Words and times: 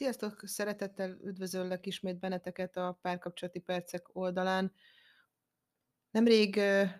Sziasztok! 0.00 0.40
Szeretettel 0.44 1.16
üdvözöllek 1.24 1.86
ismét 1.86 2.18
benneteket 2.18 2.76
a 2.76 2.98
Párkapcsolati 3.02 3.58
Percek 3.58 4.16
oldalán. 4.16 4.72
Nemrég 6.10 6.54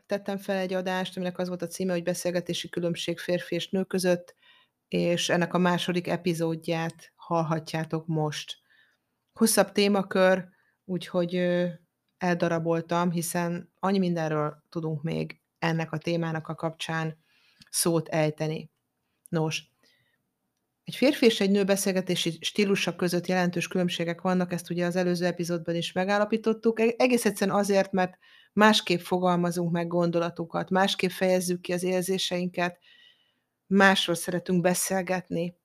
tettem 0.07 0.39
fel 0.39 0.57
egy 0.57 0.73
adást, 0.73 1.17
aminek 1.17 1.39
az 1.39 1.49
volt 1.49 1.63
a 1.63 1.67
címe, 1.67 1.93
hogy 1.93 2.03
beszélgetési 2.03 2.69
különbség 2.69 3.19
férfi 3.19 3.55
és 3.55 3.69
nő 3.69 3.85
között, 3.85 4.35
és 4.89 5.29
ennek 5.29 5.55
a 5.55 5.59
második 5.59 6.07
epizódját 6.07 7.13
hallhatjátok 7.17 8.07
most. 8.07 8.59
Hosszabb 9.33 9.73
témakör, 9.73 10.49
úgyhogy 10.85 11.43
eldaraboltam, 12.19 13.11
hiszen 13.11 13.73
annyi 13.79 13.99
mindenről 13.99 14.65
tudunk 14.69 15.03
még 15.03 15.41
ennek 15.59 15.93
a 15.93 15.99
témának 15.99 16.49
a 16.49 16.55
kapcsán 16.55 17.19
szót 17.71 18.09
ejteni. 18.09 18.71
Nos, 19.29 19.70
egy 20.91 20.97
férfi 20.97 21.27
és 21.27 21.41
egy 21.41 21.51
nő 21.51 21.65
beszélgetési 21.65 22.39
stílusa 22.41 22.97
között 22.97 23.27
jelentős 23.27 23.69
különbségek 23.69 24.21
vannak, 24.21 24.53
ezt 24.53 24.71
ugye 24.71 24.87
az 24.87 24.97
előző 24.97 25.27
epizódban 25.27 25.75
is 25.75 25.93
megállapítottuk. 25.93 26.81
E- 26.81 26.95
Egész 26.97 27.25
egyszerűen 27.25 27.57
azért, 27.57 27.93
mert 27.93 28.19
másképp 28.53 28.99
fogalmazunk 28.99 29.71
meg 29.71 29.87
gondolatokat, 29.87 30.71
másképp 30.71 31.11
fejezzük 31.11 31.61
ki 31.61 31.73
az 31.73 31.83
érzéseinket, 31.83 32.79
másról 33.67 34.17
szeretünk 34.17 34.61
beszélgetni. 34.61 35.59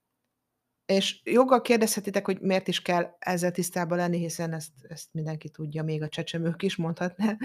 És 0.86 1.22
joggal 1.24 1.62
kérdezhetitek, 1.62 2.26
hogy 2.26 2.42
miért 2.42 2.68
is 2.68 2.82
kell 2.82 3.16
ezzel 3.20 3.52
tisztában 3.52 3.98
lenni, 3.98 4.18
hiszen 4.18 4.54
ezt, 4.54 4.72
ezt 4.88 5.08
mindenki 5.12 5.50
tudja, 5.50 5.84
még 5.84 6.02
a 6.02 6.10
csecsemők 6.10 6.62
is 6.62 6.76
mondhatná. 6.76 7.38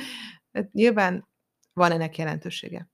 Hát 0.53 0.73
nyilván 0.73 1.29
van 1.73 1.93
ennek 1.93 2.19
jelentősége. 2.19 2.89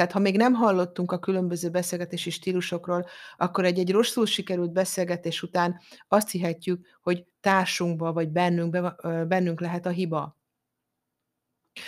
Tehát 0.00 0.14
ha 0.14 0.20
még 0.20 0.36
nem 0.36 0.54
hallottunk 0.54 1.12
a 1.12 1.18
különböző 1.18 1.70
beszélgetési 1.70 2.30
stílusokról, 2.30 3.06
akkor 3.36 3.64
egy-egy 3.64 3.90
rosszul 3.90 4.26
sikerült 4.26 4.72
beszélgetés 4.72 5.42
után 5.42 5.80
azt 6.08 6.30
hihetjük, 6.30 6.86
hogy 7.02 7.24
társunkba 7.40 8.12
vagy 8.12 8.28
bennünkbe, 8.28 8.94
ö, 9.02 9.24
bennünk 9.24 9.60
lehet 9.60 9.86
a 9.86 9.90
hiba. 9.90 10.36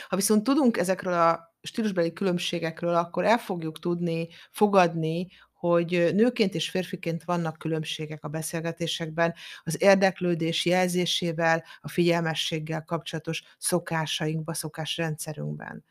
Ha 0.09 0.17
viszont 0.17 0.43
tudunk 0.45 0.77
ezekről 0.77 1.13
a 1.13 1.55
stílusbeli 1.63 2.13
különbségekről, 2.13 2.95
akkor 2.95 3.25
el 3.25 3.39
fogjuk 3.39 3.79
tudni 3.79 4.29
fogadni, 4.51 5.29
hogy 5.53 6.11
nőként 6.15 6.55
és 6.55 6.71
férfiként 6.71 7.25
vannak 7.25 7.59
különbségek 7.59 8.25
a 8.25 8.29
beszélgetésekben, 8.29 9.35
az 9.63 9.83
érdeklődés 9.83 10.65
jelzésével, 10.65 11.65
a 11.81 11.89
figyelmességgel 11.89 12.85
kapcsolatos 12.85 13.43
szokásainkba, 13.59 14.55
szokásrendszerünkben. 14.55 15.85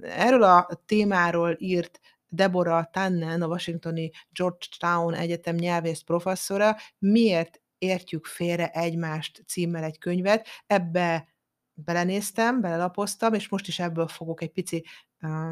Erről 0.00 0.42
a 0.42 0.82
témáról 0.86 1.56
írt 1.58 2.00
Deborah 2.28 2.90
Tannen, 2.90 3.42
a 3.42 3.46
washingtoni 3.46 4.10
Georgetown 4.30 5.14
Egyetem 5.14 5.54
nyelvész 5.54 6.00
professzora, 6.00 6.76
miért 6.98 7.60
értjük 7.78 8.26
félre 8.26 8.70
egymást 8.70 9.44
címmel 9.46 9.84
egy 9.84 9.98
könyvet. 9.98 10.46
Ebbe 10.66 11.28
belenéztem, 11.74 12.60
belelapoztam, 12.60 13.34
és 13.34 13.48
most 13.48 13.68
is 13.68 13.78
ebből 13.78 14.08
fogok 14.08 14.42
egy 14.42 14.50
pici 14.50 14.84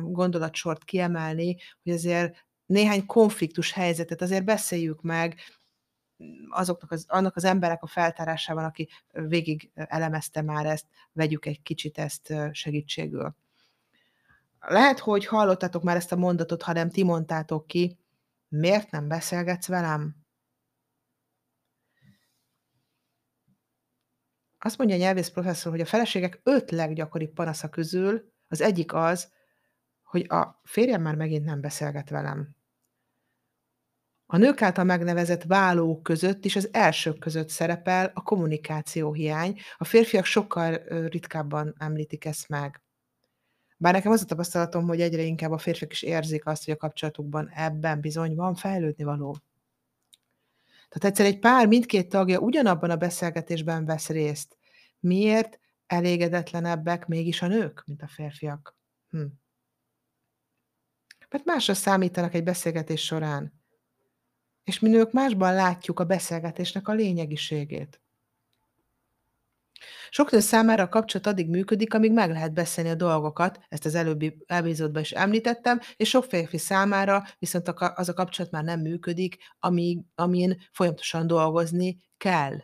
gondolatsort 0.02 0.84
kiemelni, 0.84 1.56
hogy 1.82 1.92
azért 1.92 2.46
néhány 2.66 3.06
konfliktus 3.06 3.72
helyzetet 3.72 4.22
azért 4.22 4.44
beszéljük 4.44 5.02
meg, 5.02 5.40
azoknak 6.48 6.90
az, 6.90 7.04
annak 7.08 7.36
az 7.36 7.44
emberek 7.44 7.82
a 7.82 7.86
feltárásában, 7.86 8.64
aki 8.64 8.88
végig 9.12 9.70
elemezte 9.74 10.42
már 10.42 10.66
ezt, 10.66 10.86
vegyük 11.12 11.46
egy 11.46 11.62
kicsit 11.62 11.98
ezt 11.98 12.34
segítségül. 12.52 13.34
Lehet, 14.60 14.98
hogy 14.98 15.26
hallottatok 15.26 15.82
már 15.82 15.96
ezt 15.96 16.12
a 16.12 16.16
mondatot, 16.16 16.62
ha 16.62 16.72
nem 16.72 16.90
ti 16.90 17.04
mondtátok 17.04 17.66
ki. 17.66 17.98
Miért 18.48 18.90
nem 18.90 19.08
beszélgetsz 19.08 19.66
velem? 19.66 20.16
Azt 24.58 24.78
mondja 24.78 24.96
a 24.96 24.98
nyelvész 24.98 25.28
professzor, 25.28 25.72
hogy 25.72 25.80
a 25.80 25.86
feleségek 25.86 26.40
öt 26.42 26.70
leggyakoribb 26.70 27.32
panasza 27.32 27.68
közül 27.68 28.32
az 28.48 28.60
egyik 28.60 28.92
az, 28.92 29.32
hogy 30.02 30.26
a 30.28 30.60
férjem 30.62 31.02
már 31.02 31.14
megint 31.14 31.44
nem 31.44 31.60
beszélget 31.60 32.10
velem. 32.10 32.56
A 34.26 34.36
nők 34.36 34.62
által 34.62 34.84
megnevezett 34.84 35.42
válók 35.42 36.02
között 36.02 36.44
is 36.44 36.56
az 36.56 36.68
elsők 36.72 37.18
között 37.18 37.48
szerepel 37.48 38.10
a 38.14 38.22
kommunikáció 38.22 39.12
hiány, 39.12 39.60
a 39.78 39.84
férfiak 39.84 40.24
sokkal 40.24 40.74
ritkábban 41.08 41.74
említik 41.78 42.24
ezt 42.24 42.48
meg. 42.48 42.82
Bár 43.82 43.92
nekem 43.92 44.12
az 44.12 44.22
a 44.22 44.24
tapasztalatom, 44.24 44.86
hogy 44.86 45.00
egyre 45.00 45.22
inkább 45.22 45.50
a 45.50 45.58
férfiak 45.58 45.92
is 45.92 46.02
érzik 46.02 46.46
azt, 46.46 46.64
hogy 46.64 46.74
a 46.74 46.76
kapcsolatukban 46.76 47.48
ebben 47.48 48.00
bizony 48.00 48.34
van 48.34 48.54
fejlődni 48.54 49.04
való. 49.04 49.36
Tehát 50.88 51.04
egyszer 51.04 51.26
egy 51.26 51.38
pár 51.38 51.66
mindkét 51.66 52.08
tagja 52.08 52.38
ugyanabban 52.38 52.90
a 52.90 52.96
beszélgetésben 52.96 53.84
vesz 53.84 54.08
részt. 54.08 54.56
Miért 54.98 55.58
elégedetlenebbek 55.86 57.06
mégis 57.06 57.42
a 57.42 57.46
nők, 57.46 57.82
mint 57.86 58.02
a 58.02 58.08
férfiak? 58.08 58.76
Hm. 59.10 59.24
Mert 61.30 61.44
másra 61.44 61.74
számítanak 61.74 62.34
egy 62.34 62.44
beszélgetés 62.44 63.04
során. 63.04 63.52
És 64.64 64.78
mi 64.78 64.88
nők 64.88 65.12
másban 65.12 65.54
látjuk 65.54 66.00
a 66.00 66.04
beszélgetésnek 66.04 66.88
a 66.88 66.92
lényegiségét. 66.92 67.99
Sok 70.10 70.30
nő 70.30 70.40
számára 70.40 70.82
a 70.82 70.88
kapcsolat 70.88 71.26
addig 71.26 71.48
működik, 71.48 71.94
amíg 71.94 72.12
meg 72.12 72.30
lehet 72.30 72.52
beszélni 72.52 72.90
a 72.90 72.94
dolgokat, 72.94 73.60
ezt 73.68 73.84
az 73.84 73.94
előbbi 73.94 74.42
epizódban 74.46 75.02
is 75.02 75.10
említettem, 75.10 75.80
és 75.96 76.08
sok 76.08 76.24
férfi 76.24 76.58
számára 76.58 77.24
viszont 77.38 77.68
az 77.68 78.08
a 78.08 78.12
kapcsolat 78.12 78.50
már 78.50 78.64
nem 78.64 78.80
működik, 78.80 79.36
amíg, 79.58 80.04
amin 80.14 80.60
folyamatosan 80.72 81.26
dolgozni 81.26 81.98
kell. 82.16 82.56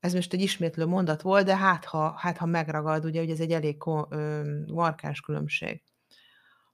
Ez 0.00 0.12
most 0.12 0.32
egy 0.32 0.40
ismétlő 0.40 0.86
mondat 0.86 1.22
volt, 1.22 1.44
de 1.44 1.56
hát 1.56 1.84
ha, 1.84 2.14
hát, 2.16 2.36
ha 2.36 2.46
megragad, 2.46 3.04
ugye, 3.04 3.20
hogy 3.20 3.30
ez 3.30 3.40
egy 3.40 3.52
elég 3.52 3.76
markáns 4.66 5.20
különbség. 5.20 5.82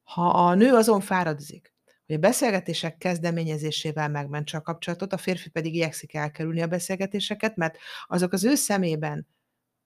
Ha 0.02 0.28
a 0.28 0.54
nő 0.54 0.74
azon 0.74 1.00
fáradozik, 1.00 1.75
hogy 2.06 2.16
a 2.16 2.18
beszélgetések 2.18 2.98
kezdeményezésével 2.98 4.08
megmentse 4.08 4.56
a 4.56 4.62
kapcsolatot, 4.62 5.12
a 5.12 5.16
férfi 5.16 5.50
pedig 5.50 5.74
igyekszik 5.74 6.14
elkerülni 6.14 6.62
a 6.62 6.66
beszélgetéseket, 6.66 7.56
mert 7.56 7.78
azok 8.06 8.32
az 8.32 8.44
ő 8.44 8.54
szemében 8.54 9.26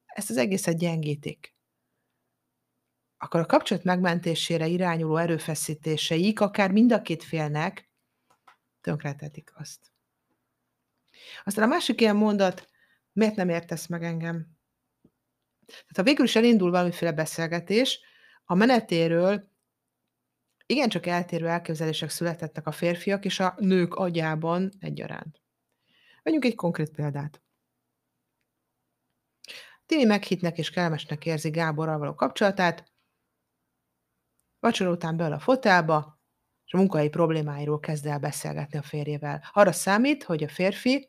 ezt 0.05 0.31
az 0.31 0.37
egészet 0.37 0.79
gyengítik. 0.79 1.55
Akkor 3.19 3.41
a 3.41 3.47
kapcsolat 3.47 3.85
megmentésére 3.85 4.67
irányuló 4.67 5.17
erőfeszítéseik 5.17 6.41
akár 6.41 6.71
mind 6.71 6.93
a 6.93 7.03
két 7.03 7.25
félnek 7.25 7.91
tönkretetik 8.81 9.53
azt. 9.55 9.93
Aztán 11.45 11.65
a 11.65 11.69
másik 11.69 12.01
ilyen 12.01 12.17
mondat, 12.17 12.69
miért 13.13 13.37
nem 13.37 13.49
értesz 13.49 13.87
meg 13.87 14.05
engem? 14.05 14.59
Tehát 15.67 15.97
ha 15.97 16.03
végül 16.03 16.25
is 16.25 16.37
elindul 16.37 16.71
valamiféle 16.71 17.13
beszélgetés, 17.13 18.01
a 18.45 18.55
menetéről 18.55 19.50
igencsak 20.71 21.07
eltérő 21.07 21.49
elképzelések 21.49 22.11
születettek 22.11 22.67
a 22.67 22.73
férfiak 22.73 23.25
és 23.25 23.41
a 23.41 23.55
nők 23.59 23.95
agyában 23.95 24.73
egyaránt. 24.79 25.41
Vegyünk 26.23 26.45
egy 26.45 26.55
konkrét 26.55 26.91
példát. 26.91 27.43
Tini 29.87 30.05
meghitnek 30.05 30.59
és 30.59 30.71
kellemesnek 30.71 31.27
érzi 31.27 31.51
Gáborral 31.51 31.99
való 31.99 32.15
kapcsolatát, 32.15 32.93
vacsora 34.59 34.91
után 34.91 35.17
beül 35.17 35.33
a 35.33 35.39
fotelba, 35.39 36.21
és 36.67 36.73
a 36.73 36.77
munkai 36.77 37.09
problémáiról 37.09 37.81
kezd 37.81 38.07
el 38.07 38.19
beszélgetni 38.19 38.79
a 38.79 38.83
férjével. 38.83 39.45
Arra 39.53 39.73
számít, 39.73 40.23
hogy 40.23 40.43
a 40.43 40.49
férfi 40.49 41.09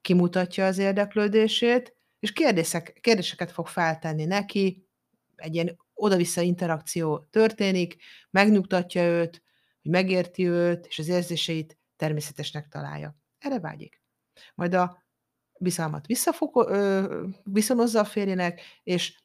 kimutatja 0.00 0.66
az 0.66 0.78
érdeklődését, 0.78 1.96
és 2.18 2.32
kérdések, 2.32 2.98
kérdéseket 3.00 3.50
fog 3.50 3.66
feltenni 3.66 4.24
neki, 4.24 4.88
egy 5.36 5.54
ilyen 5.54 5.78
oda-vissza 6.02 6.40
interakció 6.40 7.18
történik, 7.30 7.96
megnyugtatja 8.30 9.02
őt, 9.02 9.42
hogy 9.82 9.90
megérti 9.90 10.46
őt, 10.46 10.86
és 10.86 10.98
az 10.98 11.08
érzéseit 11.08 11.78
természetesnek 11.96 12.68
találja. 12.68 13.16
Erre 13.38 13.60
vágyik. 13.60 14.02
Majd 14.54 14.74
a 14.74 15.04
bizalmat 15.60 16.06
visszafog, 16.06 16.66
ö, 16.68 17.26
viszonozza 17.42 18.00
a 18.00 18.04
férjének, 18.04 18.60
és 18.82 19.18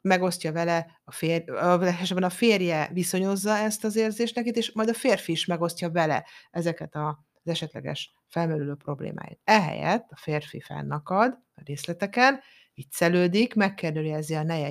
megosztja 0.00 0.52
vele, 0.52 1.00
a, 1.04 1.12
fér, 1.12 1.50
a, 1.50 2.24
a 2.24 2.30
férje 2.30 2.90
viszonyozza 2.92 3.56
ezt 3.56 3.84
az 3.84 3.96
érzést 3.96 4.34
nekit, 4.34 4.56
és 4.56 4.72
majd 4.72 4.88
a 4.88 4.94
férfi 4.94 5.32
is 5.32 5.46
megosztja 5.46 5.90
vele 5.90 6.26
ezeket 6.50 6.94
a, 6.94 7.24
az 7.32 7.50
esetleges 7.50 8.14
felmerülő 8.28 8.74
problémáit. 8.74 9.40
Ehelyett 9.44 10.10
a 10.10 10.16
férfi 10.16 10.60
fennakad 10.60 11.38
a 11.54 11.60
részleteken, 11.64 12.40
viccelődik, 12.74 13.54
megkérdőjelezi 13.54 14.34
a 14.34 14.42
neje 14.42 14.68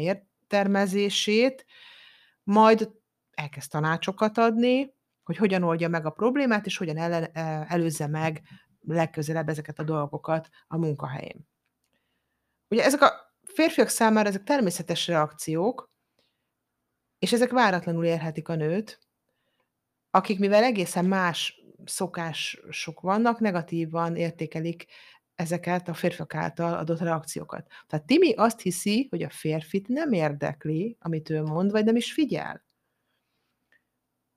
termezését, 0.49 1.65
majd 2.43 2.91
elkezd 3.31 3.69
tanácsokat 3.69 4.37
adni, 4.37 4.93
hogy 5.23 5.37
hogyan 5.37 5.63
oldja 5.63 5.87
meg 5.87 6.05
a 6.05 6.09
problémát, 6.09 6.65
és 6.65 6.77
hogyan 6.77 6.97
el, 6.97 7.23
e, 7.25 7.65
előzze 7.69 8.07
meg 8.07 8.41
legközelebb 8.79 9.49
ezeket 9.49 9.79
a 9.79 9.83
dolgokat 9.83 10.49
a 10.67 10.77
munkahelyén. 10.77 11.47
Ugye 12.69 12.83
ezek 12.83 13.01
a 13.01 13.33
férfiak 13.43 13.87
számára 13.87 14.27
ezek 14.27 14.43
természetes 14.43 15.07
reakciók, 15.07 15.89
és 17.19 17.33
ezek 17.33 17.51
váratlanul 17.51 18.05
érhetik 18.05 18.49
a 18.49 18.55
nőt, 18.55 18.99
akik 20.11 20.39
mivel 20.39 20.63
egészen 20.63 21.05
más 21.05 21.63
szokások 21.85 23.01
vannak, 23.01 23.39
negatívan 23.39 24.15
értékelik 24.15 24.85
ezeket 25.39 25.87
a 25.87 25.93
férfiak 25.93 26.35
által 26.35 26.73
adott 26.73 26.99
reakciókat. 26.99 27.67
Tehát 27.87 28.05
Timi 28.05 28.33
azt 28.33 28.59
hiszi, 28.61 29.07
hogy 29.09 29.23
a 29.23 29.29
férfit 29.29 29.87
nem 29.87 30.11
érdekli, 30.11 30.97
amit 30.99 31.29
ő 31.29 31.41
mond, 31.41 31.71
vagy 31.71 31.85
nem 31.85 31.95
is 31.95 32.13
figyel. 32.13 32.63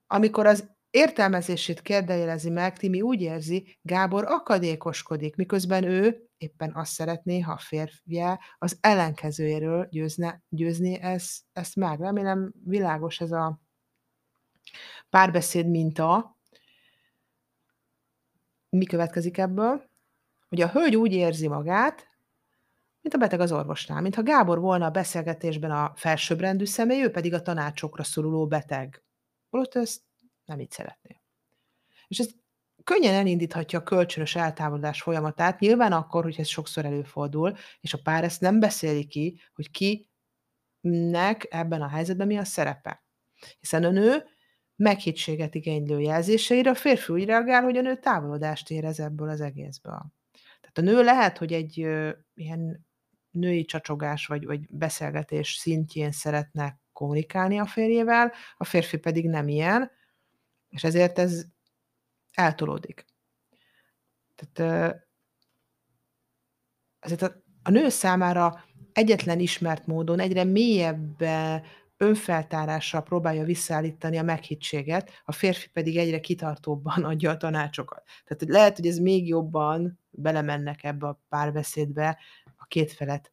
Amikor 0.07 0.47
az 0.47 0.71
értelmezését 0.91 1.83
kérdőjelezi 1.83 2.51
meg, 2.51 2.79
Timi 2.79 3.01
úgy 3.01 3.21
érzi, 3.21 3.79
Gábor 3.83 4.25
akadékoskodik, 4.25 5.37
miközben 5.37 5.85
ő 5.85 6.29
éppen 6.37 6.75
azt 6.75 6.93
szeretné, 6.93 7.41
ha 7.41 7.53
a 7.53 7.59
férfje 7.59 8.41
az 8.59 8.79
ellenkezőjéről 8.81 9.89
győzne, 9.91 10.43
győzni 10.49 11.01
ezt, 11.01 11.43
ezt 11.53 11.77
meg. 11.77 12.01
Remélem 12.01 12.53
világos 12.65 13.21
ez 13.21 13.33
a 13.33 13.61
párbeszéd 15.11 15.69
minta. 15.69 16.37
Mi 18.69 18.85
következik 18.85 19.39
ebből? 19.39 19.91
Hogy 20.53 20.61
a 20.61 20.69
hölgy 20.69 20.97
úgy 20.97 21.13
érzi 21.13 21.49
magát, 21.49 22.09
mint 23.01 23.15
a 23.15 23.19
beteg 23.19 23.41
az 23.41 23.53
orvosnál, 23.53 24.01
mintha 24.01 24.23
Gábor 24.23 24.61
volna 24.61 24.87
a 24.87 24.91
beszélgetésben 24.91 25.71
a 25.71 25.93
felsőbbrendű 25.97 26.65
személy, 26.65 27.03
ő 27.03 27.11
pedig 27.11 27.35
a 27.35 27.43
tanácsokra 27.43 28.03
szoruló 28.03 28.47
beteg. 28.47 29.03
Holott 29.51 29.75
ezt 29.75 30.01
nem 30.45 30.61
így 30.61 30.71
szeretné. 30.71 31.21
És 32.09 32.19
ez 32.19 32.29
könnyen 32.85 33.15
elindíthatja 33.15 33.79
a 33.79 33.83
kölcsönös 33.83 34.37
eltávolodás 34.37 35.03
folyamatát, 35.03 35.61
nyilván 35.61 35.93
akkor, 35.93 36.23
hogy 36.23 36.37
ez 36.39 36.49
sokszor 36.49 36.85
előfordul, 36.85 37.57
és 37.81 37.95
a 37.95 38.01
pár 38.03 38.25
ezt 38.25 38.41
nem 38.41 38.61
beszéli 38.61 39.07
ki, 39.07 39.41
hogy 39.55 39.71
kinek 39.71 41.47
ebben 41.51 41.83
a 41.83 41.89
helyzetben 41.89 42.27
mi 42.27 42.37
a 42.37 42.45
szerepe. 42.45 43.05
Hiszen 43.61 43.85
a 43.85 43.91
nő 43.91 44.25
meghittséget 44.77 45.55
igénylő 45.55 46.01
jelzéseire 46.01 46.71
a 46.71 46.75
férfi 46.75 47.13
úgy 47.13 47.25
reagál, 47.25 47.63
hogy 47.63 47.77
a 47.77 47.81
nő 47.81 47.99
távolodást 47.99 48.71
érez 48.71 49.01
ebből 49.01 49.29
az 49.29 49.41
egészből. 49.41 50.13
Tehát 50.63 50.79
a 50.79 50.81
nő 50.81 51.03
lehet, 51.03 51.39
hogy 51.39 51.53
egy 51.53 51.77
ilyen 52.35 52.87
női 53.31 53.65
csacsogás 53.65 54.27
vagy, 54.27 54.45
vagy 54.45 54.67
beszélgetés 54.69 55.53
szintjén 55.53 56.13
szeretne 56.13 56.81
kommunikálni 56.93 57.59
a 57.59 57.67
férjével, 57.67 58.33
a 58.57 58.65
férfi 58.65 58.97
pedig 58.97 59.29
nem 59.29 59.49
ilyen, 59.49 59.91
és 60.69 60.85
ezért 60.85 61.19
ez 61.19 61.45
eltolódik. 62.33 63.07
Tehát 64.35 65.03
ezért 66.99 67.23
a, 67.23 67.43
a 67.63 67.71
nő 67.71 67.89
számára 67.89 68.65
egyetlen 68.93 69.41
ismert 69.41 69.87
módon 69.87 70.21
egyre 70.21 70.45
mélyebb 70.45 71.23
önfeltárással 72.03 73.03
próbálja 73.03 73.45
visszaállítani 73.45 74.19
a 74.19 74.23
meghittséget, 74.23 75.11
a 75.25 75.33
férfi 75.33 75.69
pedig 75.69 75.97
egyre 75.97 76.21
kitartóbban 76.21 77.05
adja 77.11 77.31
a 77.31 77.37
tanácsokat. 77.37 78.03
Tehát 78.25 78.55
lehet, 78.55 78.77
hogy 78.77 78.87
ez 78.87 78.99
még 78.99 79.29
jobban 79.29 79.99
belemennek 80.11 80.85
ebbe 80.85 81.07
a 81.07 81.21
párbeszédbe, 81.29 82.19
a 82.57 82.67
két 82.67 82.93
felet 82.93 83.31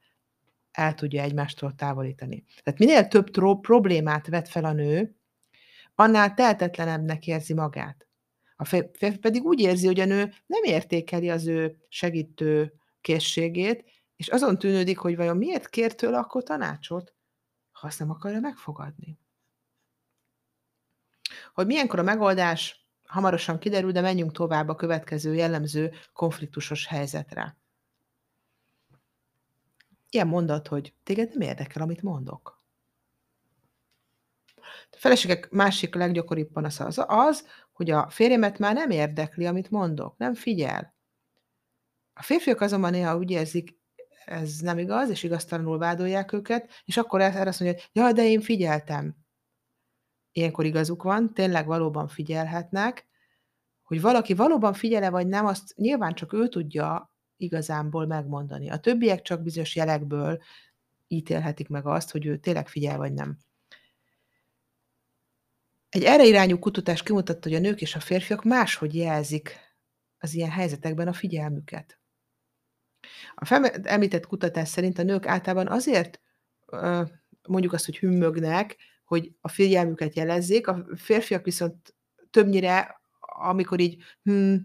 el 0.72 0.94
tudja 0.94 1.22
egymástól 1.22 1.76
távolítani. 1.76 2.44
Tehát 2.64 2.80
minél 2.80 3.08
több 3.08 3.30
problémát 3.62 4.28
vet 4.28 4.50
fel 4.50 4.66
a 4.66 4.74
nő, 4.74 5.16
annál 5.96 6.34
tehetetlenebbnek 6.34 7.28
érzi 7.28 7.54
magát. 7.54 8.08
A 8.56 8.66
férfi 8.66 9.18
pedig 9.18 9.44
úgy 9.44 9.60
érzi, 9.60 9.86
hogy 9.86 10.00
a 10.00 10.06
nő 10.06 10.34
nem 10.46 10.64
értékeli 10.64 11.30
az 11.30 11.48
ő 11.48 11.78
segítő 11.88 12.74
készségét, 13.02 13.84
és 14.16 14.28
azon 14.28 14.58
tűnődik, 14.58 14.98
hogy 14.98 15.16
vajon 15.16 15.38
miért 15.38 15.70
kér 15.70 15.96
tőle 15.96 16.18
akkor 16.18 16.44
tanácsot, 16.44 17.14
ha 17.80 17.88
azt 17.88 18.00
nem 18.00 18.10
akarja 18.10 18.40
megfogadni. 18.40 19.18
Hogy 21.54 21.66
milyenkor 21.66 22.00
a 22.00 22.04
megoldás, 22.04 22.88
hamarosan 23.06 23.60
kiderül, 23.60 23.92
de 23.92 24.02
menjünk 24.02 24.32
tovább 24.32 24.68
a 24.68 24.76
következő 24.76 25.34
jellemző 25.36 25.94
konfliktusos 26.14 26.86
helyzetre. 26.86 27.58
Ilyen 30.10 30.28
mondat, 30.28 30.68
hogy 30.68 30.94
téged 31.04 31.30
nem 31.30 31.42
érdekel, 31.42 31.82
amit 31.82 32.02
mondok. 32.02 32.58
A 34.92 34.96
feleségek 34.98 35.50
másik 35.50 35.96
leggyakoribb 35.96 36.52
panasz 36.52 36.80
az, 36.80 37.04
az, 37.08 37.48
hogy 37.72 37.90
a 37.92 38.10
férjemet 38.10 38.60
már 38.60 38.74
nem 38.74 38.90
érdekli, 38.90 39.46
amit 39.46 39.70
mondok, 39.70 40.18
nem 40.18 40.34
figyel. 40.34 40.96
A 42.14 42.24
férfiak 42.24 42.62
azonban 42.62 42.92
néha 42.92 43.18
úgy 43.18 43.32
érzik, 43.32 43.79
ez 44.30 44.60
nem 44.60 44.78
igaz, 44.78 45.10
és 45.10 45.24
igaztalanul 45.24 45.78
vádolják 45.78 46.34
őket, 46.34 46.70
és 46.86 46.98
akkor 46.98 47.22
erre 47.22 47.50
azt 47.50 47.60
mondja, 47.60 47.80
hogy 47.82 47.90
ja, 48.04 48.12
de 48.12 48.24
én 48.24 48.42
figyeltem. 48.42 49.16
Ilyenkor 50.32 50.66
igazuk 50.66 51.04
van, 51.04 51.34
tényleg 51.34 51.66
valóban 51.66 52.08
figyelhetnek, 52.08 53.08
hogy 53.84 54.02
valaki 54.02 54.34
valóban 54.34 54.74
figyele 54.74 55.10
vagy 55.10 55.28
nem, 55.28 55.46
azt 55.46 55.76
nyilván 55.76 56.14
csak 56.14 56.34
ő 56.34 56.48
tudja 56.48 57.14
igazánból 57.38 58.06
megmondani. 58.06 58.70
A 58.70 58.80
többiek 58.80 59.22
csak 59.22 59.42
bizonyos 59.42 59.76
jelekből 59.76 60.42
ítélhetik 61.08 61.68
meg 61.68 61.86
azt, 61.86 62.12
hogy 62.12 62.26
ő 62.26 62.38
tényleg 62.38 62.68
figyel 62.68 62.98
vagy 62.98 63.14
nem. 63.14 63.38
Egy 65.90 66.04
erre 66.04 66.26
irányú 66.26 66.60
kutatás 66.60 67.04
kimutatta, 67.04 67.50
hogy 67.50 67.58
a 67.58 67.60
nők 67.60 67.82
és 67.82 67.96
a 67.96 68.00
férfiak 68.00 68.44
máshogy 68.44 68.96
jelzik 68.96 69.58
az 70.18 70.34
ilyen 70.34 70.50
helyzetekben 70.50 71.08
a 71.08 71.14
figyelmüket. 71.14 71.99
A 73.36 73.72
említett 73.84 74.28
kutatás 74.28 74.68
szerint 74.70 75.00
a 75.00 75.04
nők 75.04 75.28
általában 75.28 75.68
azért 75.68 76.22
mondjuk 77.48 77.74
azt, 77.74 77.86
hogy 77.86 77.98
hümmögnek, 77.98 78.78
hogy 79.06 79.32
a 79.42 79.48
figyelmüket 79.48 80.16
jelezzék, 80.16 80.68
a 80.68 80.86
férfiak 80.96 81.44
viszont 81.44 81.96
többnyire, 82.30 83.02
amikor 83.20 83.80
így 83.80 84.04
hm, 84.24 84.56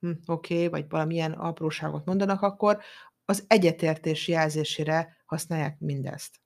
hm, 0.00 0.10
oké, 0.26 0.54
okay, 0.54 0.68
vagy 0.68 0.84
valamilyen 0.88 1.32
apróságot 1.32 2.04
mondanak, 2.04 2.42
akkor 2.42 2.78
az 3.24 3.44
egyetértés 3.46 4.28
jelzésére 4.28 5.16
használják 5.24 5.78
mindezt. 5.78 6.40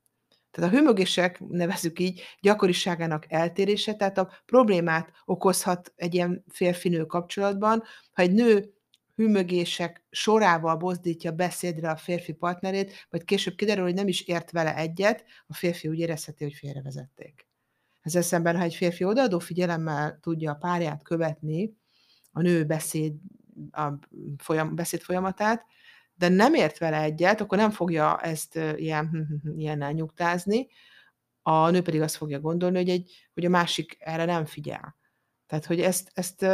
Tehát 0.51 0.71
a 0.71 0.77
hőmögések, 0.77 1.41
nevezük 1.49 1.99
így, 1.99 2.23
gyakoriságának 2.41 3.25
eltérése, 3.29 3.95
tehát 3.95 4.19
a 4.19 4.31
problémát 4.47 5.13
okozhat 5.25 5.93
egy 5.97 6.15
ilyen 6.15 6.45
férfinő 6.49 7.05
kapcsolatban, 7.05 7.83
ha 8.13 8.23
egy 8.23 8.33
nő 8.33 8.76
hűmögések 9.17 10.05
sorával 10.11 10.77
bozdítja 10.77 11.33
beszédre 11.33 11.91
a 11.91 11.97
férfi 11.97 12.33
partnerét, 12.33 13.07
vagy 13.11 13.25
később 13.25 13.55
kiderül, 13.55 13.85
hogy 13.85 13.95
nem 13.95 14.09
is 14.09 14.21
ért 14.21 14.51
vele 14.51 14.77
egyet, 14.77 15.25
a 15.47 15.55
férfi 15.55 15.89
úgy 15.89 15.99
érezheti, 15.99 16.45
hogy 16.45 16.55
félrevezették. 16.55 17.47
Ezzel 18.01 18.23
szemben, 18.23 18.57
ha 18.57 18.63
egy 18.63 18.75
férfi 18.75 19.05
odaadó 19.05 19.39
figyelemmel 19.39 20.19
tudja 20.21 20.51
a 20.51 20.55
párját 20.55 21.03
követni, 21.03 21.77
a 22.33 22.41
nő 22.41 22.65
beszéd, 22.65 23.15
a 23.71 23.89
folyam, 24.37 24.75
beszéd 24.75 25.01
folyamatát, 25.01 25.65
de 26.15 26.29
nem 26.29 26.55
ért 26.55 26.79
vele 26.79 27.01
egyet, 27.01 27.41
akkor 27.41 27.59
nem 27.59 27.71
fogja 27.71 28.21
ezt 28.21 28.59
ilyen, 28.77 29.29
ilyennel 29.57 29.93
nyugtázni, 29.93 30.67
a 31.43 31.71
nő 31.71 31.83
pedig 31.83 32.01
azt 32.01 32.17
fogja 32.17 32.41
gondolni, 32.41 32.77
hogy, 32.77 32.89
egy, 32.89 33.29
hogy 33.35 33.45
a 33.45 33.49
másik 33.49 33.97
erre 34.01 34.25
nem 34.25 34.45
figyel. 34.45 34.97
Tehát, 35.47 35.67
hogy 35.67 35.81
ezt, 35.81 36.11
ezt, 36.15 36.47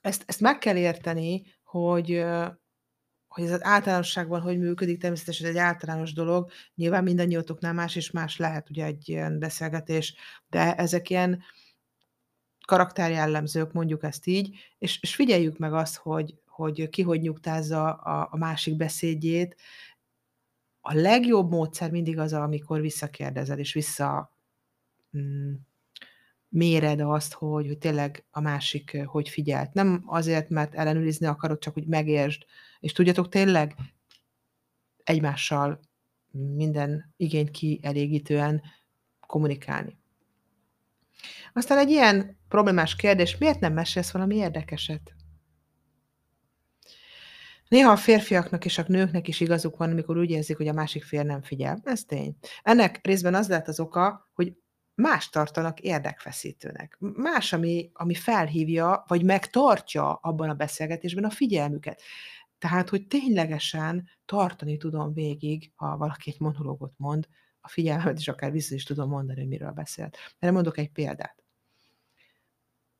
ezt, 0.00 0.24
ezt 0.26 0.40
meg 0.40 0.58
kell 0.58 0.76
érteni, 0.76 1.42
hogy, 1.64 2.24
hogy 3.28 3.44
ez 3.44 3.50
az 3.50 3.64
általánosságban 3.64 4.40
hogy 4.40 4.58
működik, 4.58 5.00
természetesen 5.00 5.46
ez 5.46 5.52
egy 5.52 5.60
általános 5.60 6.12
dolog, 6.12 6.50
nyilván 6.74 7.02
mindannyiótoknál 7.02 7.72
más 7.72 7.96
és 7.96 8.10
más 8.10 8.36
lehet 8.36 8.70
ugye 8.70 8.84
egy 8.84 9.08
ilyen 9.08 9.38
beszélgetés, 9.38 10.14
de 10.48 10.74
ezek 10.74 11.10
ilyen 11.10 11.42
karakterjellemzők, 12.66 13.72
mondjuk 13.72 14.02
ezt 14.02 14.26
így, 14.26 14.56
és, 14.78 15.02
és 15.02 15.14
figyeljük 15.14 15.58
meg 15.58 15.72
azt, 15.72 15.96
hogy, 15.96 16.34
hogy 16.46 16.88
ki 16.88 17.02
hogy 17.02 17.20
nyugtázza 17.20 17.92
a, 17.92 18.28
a 18.30 18.36
másik 18.36 18.76
beszédjét. 18.76 19.56
A 20.80 20.94
legjobb 20.94 21.50
módszer 21.50 21.90
mindig 21.90 22.18
az, 22.18 22.32
amikor 22.32 22.80
visszakérdezel, 22.80 23.58
és 23.58 23.72
vissza 23.72 24.34
mm, 25.16 25.54
méred 26.48 27.00
azt, 27.00 27.32
hogy, 27.32 27.66
hogy 27.66 27.78
tényleg 27.78 28.24
a 28.30 28.40
másik 28.40 29.02
hogy 29.06 29.28
figyelt. 29.28 29.72
Nem 29.72 30.02
azért, 30.06 30.48
mert 30.48 30.74
ellenőrizni 30.74 31.26
akarod, 31.26 31.58
csak 31.58 31.74
hogy 31.74 31.86
megértsd. 31.86 32.42
És 32.80 32.92
tudjatok 32.92 33.28
tényleg 33.28 33.74
egymással 35.04 35.80
minden 36.30 37.14
igényt 37.16 37.50
kielégítően 37.50 38.62
kommunikálni. 39.26 39.98
Aztán 41.52 41.78
egy 41.78 41.90
ilyen 41.90 42.38
problémás 42.48 42.96
kérdés, 42.96 43.38
miért 43.38 43.60
nem 43.60 43.72
mesélsz 43.72 44.10
valami 44.10 44.36
érdekeset? 44.36 45.12
Néha 47.68 47.92
a 47.92 47.96
férfiaknak 47.96 48.64
és 48.64 48.78
a 48.78 48.84
nőknek 48.86 49.28
is 49.28 49.40
igazuk 49.40 49.76
van, 49.76 49.90
amikor 49.90 50.18
úgy 50.18 50.30
érzik, 50.30 50.56
hogy 50.56 50.68
a 50.68 50.72
másik 50.72 51.04
fél 51.04 51.22
nem 51.22 51.42
figyel. 51.42 51.80
Ez 51.84 52.04
tény. 52.04 52.36
Ennek 52.62 53.00
részben 53.02 53.34
az 53.34 53.48
lehet 53.48 53.68
az 53.68 53.80
oka, 53.80 54.30
hogy 54.32 54.56
más 54.98 55.28
tartanak 55.28 55.80
érdekfeszítőnek. 55.80 56.96
Más, 56.98 57.52
ami, 57.52 57.90
ami 57.92 58.14
felhívja, 58.14 59.04
vagy 59.06 59.24
megtartja 59.24 60.12
abban 60.12 60.48
a 60.48 60.54
beszélgetésben 60.54 61.24
a 61.24 61.30
figyelmüket. 61.30 62.02
Tehát, 62.58 62.88
hogy 62.88 63.06
ténylegesen 63.06 64.08
tartani 64.24 64.76
tudom 64.76 65.12
végig, 65.12 65.72
ha 65.74 65.96
valaki 65.96 66.30
egy 66.30 66.40
monológot 66.40 66.92
mond, 66.96 67.28
a 67.60 67.68
figyelmet, 67.68 68.18
és 68.18 68.28
akár 68.28 68.52
vissza 68.52 68.74
is 68.74 68.84
tudom 68.84 69.08
mondani, 69.08 69.38
hogy 69.38 69.48
miről 69.48 69.70
beszélt. 69.70 70.16
Erre 70.38 70.52
mondok 70.52 70.78
egy 70.78 70.90
példát. 70.90 71.44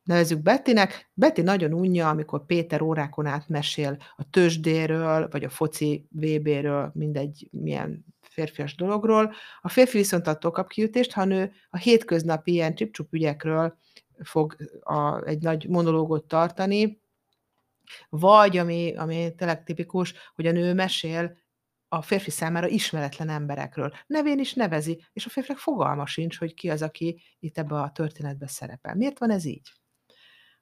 Nevezzük 0.08 0.42
Bettinek. 0.42 1.10
Betty 1.14 1.40
nagyon 1.40 1.72
unja, 1.72 2.08
amikor 2.08 2.46
Péter 2.46 2.82
órákon 2.82 3.26
át 3.26 3.48
mesél 3.48 3.96
a 4.16 4.30
tőzsdéről, 4.30 5.28
vagy 5.30 5.44
a 5.44 5.48
foci 5.48 6.06
VB-ről, 6.10 6.90
mindegy 6.94 7.48
milyen 7.50 8.04
férfias 8.20 8.74
dologról. 8.74 9.32
A 9.60 9.68
férfi 9.68 9.96
viszont 9.96 10.26
attól 10.26 10.50
kap 10.50 10.68
kiütést, 10.68 11.12
ha 11.12 11.24
nő 11.24 11.52
a 11.70 11.76
hétköznapi 11.76 12.52
ilyen 12.52 12.74
csipcsup 12.74 13.12
ügyekről 13.12 13.76
fog 14.22 14.56
a, 14.80 15.24
egy 15.24 15.42
nagy 15.42 15.68
monológot 15.68 16.24
tartani, 16.24 17.00
vagy, 18.08 18.56
ami, 18.56 18.94
ami 18.96 19.34
tényleg 19.36 19.64
tipikus, 19.64 20.14
hogy 20.34 20.46
a 20.46 20.52
nő 20.52 20.74
mesél 20.74 21.36
a 21.88 22.02
férfi 22.02 22.30
számára 22.30 22.66
ismeretlen 22.66 23.28
emberekről. 23.28 23.92
Nevén 24.06 24.38
is 24.38 24.54
nevezi, 24.54 25.04
és 25.12 25.26
a 25.26 25.30
férfiak 25.30 25.58
fogalma 25.58 26.06
sincs, 26.06 26.38
hogy 26.38 26.54
ki 26.54 26.70
az, 26.70 26.82
aki 26.82 27.22
itt 27.38 27.58
ebbe 27.58 27.80
a 27.80 27.90
történetbe 27.90 28.46
szerepel. 28.46 28.94
Miért 28.94 29.18
van 29.18 29.30
ez 29.30 29.44
így? 29.44 29.72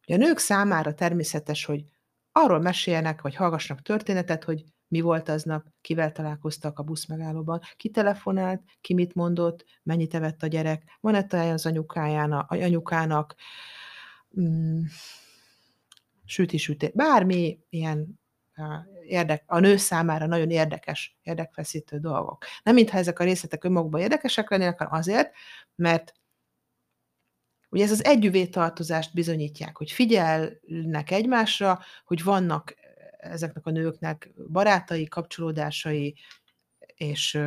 Ugye 0.06 0.14
a 0.14 0.26
nők 0.26 0.38
számára 0.38 0.94
természetes, 0.94 1.64
hogy 1.64 1.84
arról 2.32 2.60
meséljenek, 2.60 3.22
vagy 3.22 3.34
hallgassanak 3.34 3.82
történetet, 3.82 4.44
hogy 4.44 4.64
mi 4.88 5.00
volt 5.00 5.28
aznap, 5.28 5.66
kivel 5.80 6.12
találkoztak 6.12 6.78
a 6.78 6.82
buszmegállóban, 6.82 7.60
ki 7.76 7.90
telefonált, 7.90 8.62
ki 8.80 8.94
mit 8.94 9.14
mondott, 9.14 9.64
mennyit 9.82 10.14
evett 10.14 10.42
a 10.42 10.46
gyerek, 10.46 10.82
van-e 11.00 11.24
teje 11.24 11.52
az 11.52 11.66
anyukájának, 11.66 12.50
anyukának, 12.50 13.34
mm, 14.40 14.82
süti-süti, 16.24 16.90
bármi 16.94 17.60
ilyen 17.68 18.20
érdek, 19.06 19.42
a 19.46 19.58
nő 19.58 19.76
számára 19.76 20.26
nagyon 20.26 20.50
érdekes, 20.50 21.18
érdekfeszítő 21.22 21.98
dolgok. 21.98 22.44
Nem 22.62 22.74
mintha 22.74 22.98
ezek 22.98 23.18
a 23.18 23.24
részletek 23.24 23.64
önmagukban 23.64 24.00
érdekesek 24.00 24.50
lennének, 24.50 24.78
hanem 24.78 24.94
azért, 24.94 25.32
mert 25.74 26.12
ugye 27.76 27.84
ez 27.84 27.90
az 27.90 28.04
együvé 28.04 28.46
tartozást 28.46 29.14
bizonyítják, 29.14 29.76
hogy 29.76 29.90
figyelnek 29.90 31.10
egymásra, 31.10 31.80
hogy 32.04 32.22
vannak 32.22 32.74
ezeknek 33.18 33.66
a 33.66 33.70
nőknek 33.70 34.30
barátai, 34.52 35.04
kapcsolódásai, 35.04 36.16
és 36.94 37.38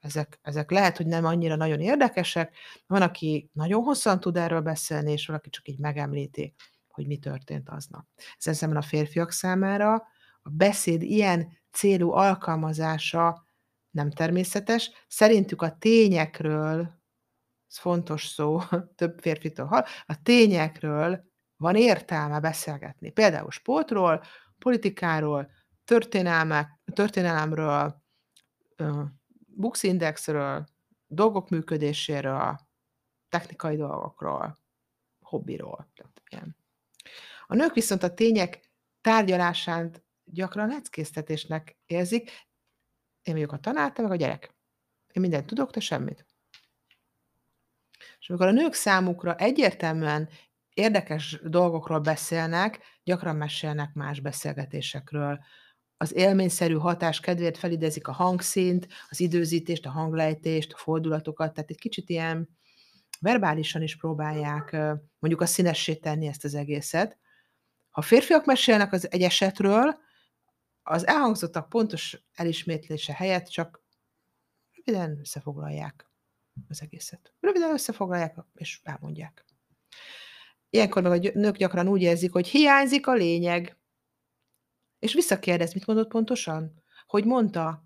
ezek, 0.00 0.38
ezek 0.42 0.70
lehet, 0.70 0.96
hogy 0.96 1.06
nem 1.06 1.24
annyira 1.24 1.56
nagyon 1.56 1.80
érdekesek. 1.80 2.56
Van, 2.86 3.02
aki 3.02 3.50
nagyon 3.52 3.82
hosszan 3.82 4.20
tud 4.20 4.36
erről 4.36 4.60
beszélni, 4.60 5.12
és 5.12 5.26
valaki 5.26 5.50
csak 5.50 5.68
így 5.68 5.78
megemlíti, 5.78 6.54
hogy 6.88 7.06
mi 7.06 7.16
történt 7.16 7.68
aznap. 7.68 8.06
Ezen 8.38 8.54
szemben 8.54 8.78
a 8.78 8.82
férfiak 8.82 9.30
számára 9.30 9.94
a 10.42 10.50
beszéd 10.50 11.02
ilyen 11.02 11.48
célú 11.70 12.10
alkalmazása 12.10 13.44
nem 13.90 14.10
természetes. 14.10 14.90
Szerintük 15.08 15.62
a 15.62 15.76
tényekről, 15.78 16.99
ez 17.70 17.78
fontos 17.78 18.26
szó, 18.26 18.60
több 18.96 19.20
férfitől 19.20 19.66
hall, 19.66 19.84
a 20.06 20.22
tényekről 20.22 21.24
van 21.56 21.76
értelme 21.76 22.40
beszélgetni. 22.40 23.10
Például 23.10 23.50
sportról, 23.50 24.22
politikáról, 24.58 25.50
történelmek, 25.84 26.80
történelemről, 26.92 28.02
buxindexről, 29.46 30.66
dolgok 31.06 31.48
működéséről, 31.48 32.58
technikai 33.28 33.76
dolgokról, 33.76 34.58
hobbiról. 35.20 35.90
Tehát 35.94 36.22
ilyen. 36.30 36.56
A 37.46 37.54
nők 37.54 37.74
viszont 37.74 38.02
a 38.02 38.14
tények 38.14 38.70
tárgyalásán 39.00 40.04
gyakran 40.24 40.68
leckésztetésnek 40.68 41.76
érzik. 41.86 42.30
Én 43.22 43.34
vagyok 43.34 43.52
a 43.52 43.58
tanár, 43.58 43.92
te 43.92 44.02
meg 44.02 44.10
a 44.10 44.16
gyerek. 44.16 44.54
Én 45.12 45.22
mindent 45.22 45.46
tudok, 45.46 45.70
te 45.70 45.80
semmit. 45.80 46.29
És 48.20 48.28
amikor 48.28 48.46
a 48.46 48.50
nők 48.50 48.72
számukra 48.72 49.36
egyértelműen 49.36 50.28
érdekes 50.74 51.40
dolgokról 51.44 51.98
beszélnek, 51.98 52.80
gyakran 53.04 53.36
mesélnek 53.36 53.94
más 53.94 54.20
beszélgetésekről. 54.20 55.44
Az 55.96 56.14
élményszerű 56.14 56.74
hatás 56.74 57.20
kedvéért 57.20 57.58
felidezik 57.58 58.08
a 58.08 58.12
hangszint, 58.12 58.88
az 59.08 59.20
időzítést, 59.20 59.86
a 59.86 59.90
hanglejtést, 59.90 60.72
a 60.72 60.76
fordulatokat, 60.76 61.54
tehát 61.54 61.70
egy 61.70 61.78
kicsit 61.78 62.08
ilyen 62.08 62.48
verbálisan 63.20 63.82
is 63.82 63.96
próbálják 63.96 64.70
mondjuk 65.18 65.40
a 65.40 65.46
színessé 65.46 65.94
tenni 65.94 66.26
ezt 66.26 66.44
az 66.44 66.54
egészet. 66.54 67.18
Ha 67.90 68.02
férfiak 68.02 68.44
mesélnek 68.44 68.92
az 68.92 69.10
egy 69.10 69.22
esetről, 69.22 69.98
az 70.82 71.06
elhangzottak 71.06 71.68
pontos 71.68 72.22
elismétlése 72.34 73.12
helyett 73.12 73.46
csak 73.46 73.82
röviden 74.72 75.18
összefoglalják 75.18 76.09
az 76.68 76.82
egészet. 76.82 77.32
Röviden 77.40 77.72
összefoglalják, 77.72 78.36
és 78.54 78.80
elmondják. 78.82 79.44
Ilyenkor 80.70 81.02
meg 81.02 81.24
a 81.24 81.30
nők 81.38 81.56
gyakran 81.56 81.88
úgy 81.88 82.02
érzik, 82.02 82.32
hogy 82.32 82.48
hiányzik 82.48 83.06
a 83.06 83.12
lényeg. 83.12 83.76
És 84.98 85.14
visszakérdez, 85.14 85.74
mit 85.74 85.86
mondott 85.86 86.08
pontosan? 86.08 86.82
Hogy 87.06 87.24
mondta? 87.24 87.84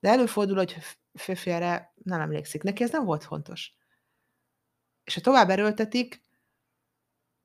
De 0.00 0.08
előfordul, 0.08 0.56
hogy 0.56 0.76
férfi 1.12 1.50
erre 1.50 1.92
nem 2.02 2.20
emlékszik. 2.20 2.62
Neki 2.62 2.82
ez 2.82 2.90
nem 2.90 3.04
volt 3.04 3.24
fontos. 3.24 3.72
És 5.04 5.14
ha 5.14 5.20
tovább 5.20 5.50
erőltetik, 5.50 6.22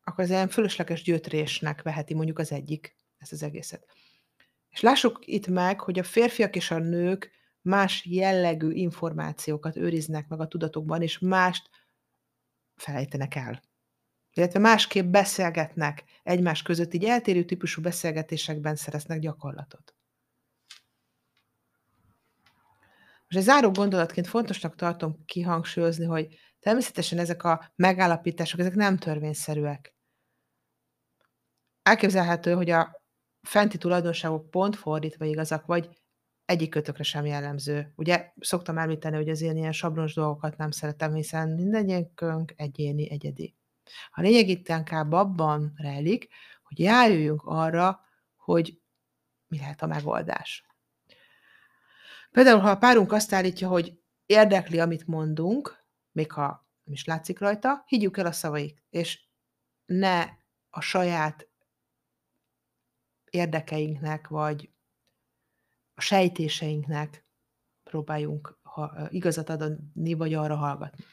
akkor 0.03 0.23
ez 0.23 0.29
ilyen 0.29 0.49
fölösleges 0.49 1.03
gyötrésnek 1.03 1.81
veheti 1.81 2.13
mondjuk 2.13 2.39
az 2.39 2.51
egyik 2.51 2.95
ezt 3.17 3.31
az 3.31 3.43
egészet. 3.43 3.85
És 4.69 4.79
lássuk 4.79 5.19
itt 5.27 5.47
meg, 5.47 5.79
hogy 5.79 5.99
a 5.99 6.03
férfiak 6.03 6.55
és 6.55 6.71
a 6.71 6.77
nők 6.77 7.31
más 7.61 8.05
jellegű 8.05 8.71
információkat 8.71 9.75
őriznek 9.75 10.27
meg 10.27 10.39
a 10.39 10.47
tudatokban, 10.47 11.01
és 11.01 11.19
mást 11.19 11.69
felejtenek 12.75 13.35
el 13.35 13.61
illetve 14.33 14.59
másképp 14.59 15.05
beszélgetnek 15.05 16.03
egymás 16.23 16.61
között, 16.61 16.93
így 16.93 17.05
eltérő 17.05 17.43
típusú 17.43 17.81
beszélgetésekben 17.81 18.75
szereznek 18.75 19.19
gyakorlatot. 19.19 19.95
Most 23.19 23.47
egy 23.47 23.53
záró 23.53 23.71
gondolatként 23.71 24.27
fontosnak 24.27 24.75
tartom 24.75 25.25
kihangsúlyozni, 25.25 26.05
hogy 26.05 26.37
természetesen 26.59 27.19
ezek 27.19 27.43
a 27.43 27.71
megállapítások, 27.75 28.59
ezek 28.59 28.75
nem 28.75 28.97
törvényszerűek. 28.97 29.95
Elképzelhető, 31.81 32.53
hogy 32.53 32.69
a 32.69 33.01
fenti 33.41 33.77
tulajdonságok 33.77 34.49
pont 34.49 34.75
fordítva 34.75 35.25
igazak, 35.25 35.65
vagy 35.65 36.00
egyik 36.51 36.69
kötökre 36.69 37.03
sem 37.03 37.25
jellemző. 37.25 37.93
Ugye 37.95 38.31
szoktam 38.39 38.77
említeni, 38.77 39.15
hogy 39.15 39.29
az 39.29 39.41
én 39.41 39.57
ilyen 39.57 39.71
sablons 39.71 40.13
dolgokat 40.13 40.57
nem 40.57 40.71
szeretem, 40.71 41.13
hiszen 41.13 41.49
mindegyikünk 41.49 42.53
egyéni, 42.55 43.11
egyedi. 43.11 43.55
A 44.11 44.21
lényeg 44.21 44.47
itt 44.47 44.67
inkább 44.67 45.11
abban 45.11 45.73
rejlik, 45.75 46.27
hogy 46.63 46.85
rájöjjünk 46.85 47.41
arra, 47.45 47.99
hogy 48.35 48.81
mi 49.47 49.57
lehet 49.57 49.81
a 49.81 49.87
megoldás. 49.87 50.65
Például, 52.31 52.59
ha 52.59 52.69
a 52.69 52.77
párunk 52.77 53.11
azt 53.11 53.33
állítja, 53.33 53.67
hogy 53.67 53.99
érdekli, 54.25 54.79
amit 54.79 55.07
mondunk, 55.07 55.85
még 56.11 56.31
ha 56.31 56.67
nem 56.83 56.93
is 56.93 57.05
látszik 57.05 57.39
rajta, 57.39 57.83
higgyük 57.85 58.17
el 58.17 58.25
a 58.25 58.31
szavaik, 58.31 58.83
és 58.89 59.19
ne 59.85 60.25
a 60.69 60.81
saját 60.81 61.49
érdekeinknek, 63.29 64.27
vagy 64.27 64.69
sejtéseinknek 66.01 67.25
próbáljunk 67.83 68.59
igazat 69.09 69.49
adni, 69.49 70.13
vagy 70.13 70.33
arra 70.33 70.55
hallgatni. 70.55 71.03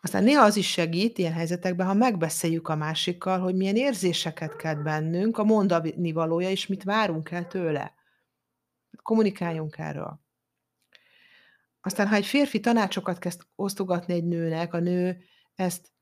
Aztán 0.00 0.24
néha 0.24 0.44
az 0.44 0.56
is 0.56 0.70
segít 0.70 1.18
ilyen 1.18 1.32
helyzetekben, 1.32 1.86
ha 1.86 1.94
megbeszéljük 1.94 2.68
a 2.68 2.76
másikkal, 2.76 3.38
hogy 3.38 3.54
milyen 3.54 3.76
érzéseket 3.76 4.56
kelt 4.56 4.82
bennünk, 4.82 5.38
a 5.38 5.44
mondani 5.44 6.12
valója, 6.12 6.50
és 6.50 6.66
mit 6.66 6.82
várunk 6.82 7.30
el 7.30 7.46
tőle. 7.46 7.94
Kommunikáljunk 9.02 9.78
erről. 9.78 10.20
Aztán, 11.80 12.08
ha 12.08 12.14
egy 12.14 12.26
férfi 12.26 12.60
tanácsokat 12.60 13.18
kezd 13.18 13.40
osztogatni 13.54 14.14
egy 14.14 14.24
nőnek, 14.24 14.74
a 14.74 14.78
nő 14.78 15.24
ezt 15.54 15.92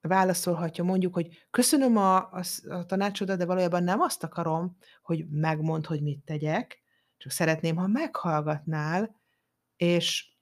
válaszolhatja, 0.00 0.84
mondjuk, 0.84 1.14
hogy 1.14 1.46
köszönöm 1.50 1.96
a, 1.96 2.16
a, 2.16 2.42
a 2.68 2.86
tanácsodat, 2.86 3.38
de 3.38 3.46
valójában 3.46 3.84
nem 3.84 4.00
azt 4.00 4.24
akarom, 4.24 4.76
hogy 5.02 5.28
megmond, 5.30 5.86
hogy 5.86 6.02
mit 6.02 6.24
tegyek, 6.24 6.82
csak 7.16 7.32
szeretném, 7.32 7.76
ha 7.76 7.86
meghallgatnál, 7.86 9.20
és 9.76 10.36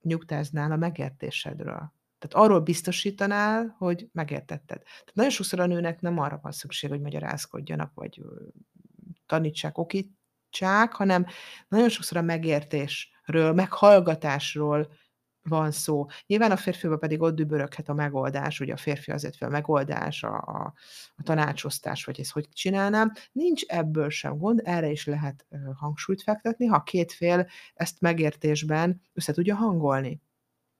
nyugtáznál 0.00 0.72
a 0.72 0.76
megértésedről. 0.76 1.92
Tehát 2.18 2.46
arról 2.46 2.60
biztosítanál, 2.60 3.74
hogy 3.78 4.08
megértetted. 4.12 4.82
Tehát 4.82 5.10
nagyon 5.12 5.30
sokszor 5.30 5.60
a 5.60 5.66
nőnek 5.66 6.00
nem 6.00 6.18
arra 6.18 6.38
van 6.42 6.52
szükség, 6.52 6.90
hogy 6.90 7.00
magyarázkodjanak, 7.00 7.94
vagy 7.94 8.22
tanítsák, 9.26 9.78
okítsák, 9.78 10.92
hanem 10.92 11.26
nagyon 11.68 11.88
sokszor 11.88 12.16
a 12.16 12.22
megértésről, 12.22 13.52
meghallgatásról 13.52 14.92
van 15.48 15.70
szó. 15.70 16.06
Nyilván 16.26 16.50
a 16.50 16.56
férfiba 16.56 16.96
pedig 16.96 17.20
ott 17.20 17.34
düböröghet 17.34 17.88
a 17.88 17.94
megoldás, 17.94 18.60
ugye 18.60 18.72
a 18.72 18.76
férfi 18.76 19.10
azért 19.10 19.36
fel 19.36 19.48
a 19.48 19.50
megoldás, 19.50 20.22
a, 20.22 20.36
a, 20.36 20.72
a 21.16 21.22
tanácsosztás, 21.22 22.04
vagy 22.04 22.20
ezt 22.20 22.32
hogy 22.32 22.48
csinálnám. 22.52 23.12
Nincs 23.32 23.62
ebből 23.62 24.10
sem 24.10 24.38
gond, 24.38 24.60
erre 24.64 24.90
is 24.90 25.06
lehet 25.06 25.46
hangsúlyt 25.74 26.22
fektetni, 26.22 26.66
ha 26.66 26.82
két 26.82 27.12
fél 27.12 27.48
ezt 27.74 28.00
megértésben 28.00 29.00
össze 29.12 29.32
tudja 29.32 29.54
hangolni. 29.54 30.20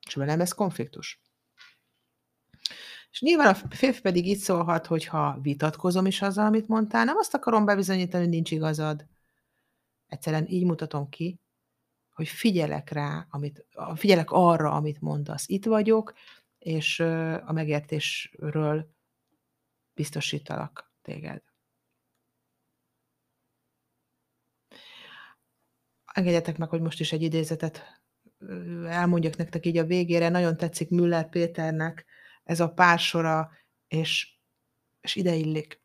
És 0.06 0.14
nem 0.14 0.38
lesz 0.38 0.52
konfliktus. 0.52 1.22
És 3.10 3.20
nyilván 3.20 3.46
a 3.46 3.74
férfi 3.74 4.00
pedig 4.00 4.26
így 4.26 4.38
szólhat, 4.38 4.86
hogyha 4.86 5.38
vitatkozom 5.42 6.06
is 6.06 6.22
azzal, 6.22 6.46
amit 6.46 6.68
mondtál, 6.68 7.04
nem 7.04 7.16
azt 7.16 7.34
akarom 7.34 7.64
bebizonyítani, 7.64 8.22
hogy 8.22 8.32
nincs 8.32 8.50
igazad. 8.50 9.06
Egyszerűen 10.06 10.46
így 10.48 10.64
mutatom 10.64 11.08
ki, 11.08 11.40
hogy 12.14 12.28
figyelek 12.28 12.90
rá, 12.90 13.26
amit 13.30 13.66
figyelek 13.94 14.30
arra, 14.30 14.72
amit 14.72 15.00
mondasz. 15.00 15.48
Itt 15.48 15.64
vagyok, 15.64 16.12
és 16.58 17.00
a 17.44 17.52
megértésről 17.52 18.90
biztosítalak 19.94 20.92
téged. 21.02 21.42
Engedjetek 26.04 26.58
meg, 26.58 26.68
hogy 26.68 26.80
most 26.80 27.00
is 27.00 27.12
egy 27.12 27.22
idézetet 27.22 28.02
elmondjak 28.86 29.36
nektek 29.36 29.66
így 29.66 29.78
a 29.78 29.84
végére. 29.84 30.28
Nagyon 30.28 30.56
tetszik 30.56 30.90
Müller 30.90 31.28
Péternek 31.28 32.04
ez 32.44 32.60
a 32.60 32.72
pársora, 32.72 33.50
és, 33.88 34.38
és 35.00 35.14
ide 35.14 35.34
illik. 35.34 35.82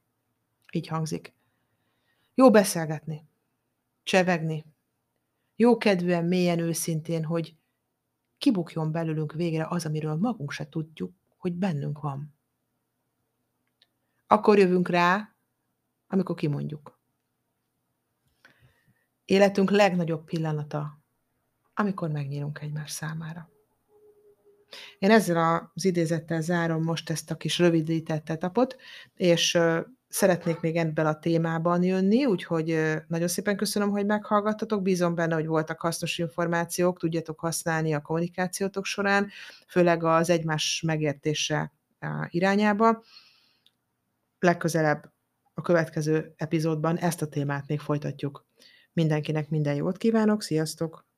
Így 0.71 0.88
hangzik. 0.88 1.33
Jó 2.33 2.51
beszélgetni, 2.51 3.27
csevegni, 4.03 4.65
jó 5.59 5.77
kedvűen, 5.77 6.25
mélyen, 6.25 6.59
őszintén, 6.59 7.23
hogy 7.23 7.55
kibukjon 8.37 8.91
belőlünk 8.91 9.33
végre 9.33 9.65
az, 9.69 9.85
amiről 9.85 10.15
magunk 10.15 10.51
se 10.51 10.69
tudjuk, 10.69 11.13
hogy 11.37 11.53
bennünk 11.53 11.99
van. 11.99 12.33
Akkor 14.27 14.57
jövünk 14.57 14.89
rá, 14.89 15.35
amikor 16.07 16.35
kimondjuk. 16.35 16.99
Életünk 19.25 19.71
legnagyobb 19.71 20.25
pillanata, 20.25 20.99
amikor 21.73 22.09
megnyílunk 22.09 22.61
egymás 22.61 22.91
számára. 22.91 23.49
Én 24.99 25.11
ezzel 25.11 25.71
az 25.73 25.85
idézettel 25.85 26.41
zárom 26.41 26.83
most 26.83 27.09
ezt 27.09 27.31
a 27.31 27.37
kis 27.37 27.57
rövidített 27.57 28.29
etapot, 28.29 28.75
és 29.13 29.57
szeretnék 30.09 30.59
még 30.59 30.75
ebben 30.75 31.05
a 31.05 31.19
témában 31.19 31.83
jönni, 31.83 32.25
úgyhogy 32.25 32.97
nagyon 33.07 33.27
szépen 33.27 33.57
köszönöm, 33.57 33.89
hogy 33.89 34.05
meghallgattatok. 34.05 34.81
Bízom 34.81 35.15
benne, 35.15 35.35
hogy 35.35 35.45
voltak 35.45 35.79
hasznos 35.79 36.17
információk, 36.17 36.99
tudjátok 36.99 37.39
használni 37.39 37.93
a 37.93 38.01
kommunikációtok 38.01 38.85
során, 38.85 39.29
főleg 39.67 40.03
az 40.03 40.29
egymás 40.29 40.83
megértése 40.85 41.73
irányába. 42.27 43.03
Legközelebb 44.39 45.11
a 45.53 45.61
következő 45.61 46.33
epizódban 46.35 46.97
ezt 46.97 47.21
a 47.21 47.27
témát 47.27 47.67
még 47.67 47.79
folytatjuk. 47.79 48.45
Mindenkinek 48.93 49.49
minden 49.49 49.75
jót 49.75 49.97
kívánok, 49.97 50.41
sziasztok! 50.41 51.08